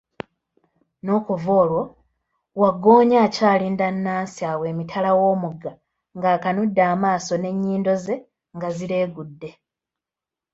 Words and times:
N'okuva 1.03 1.51
olwo, 1.61 1.83
wagggoonya 2.61 3.17
akyalinda 3.27 3.83
Anansi 3.91 4.41
awo 4.51 4.63
emitala 4.71 5.09
w'omugga 5.19 5.71
ng'akanudde 6.17 6.81
amaaso 6.93 7.33
n'ennyindo 7.37 7.93
ze 8.03 8.15
ng'azireegudde. 8.55 9.49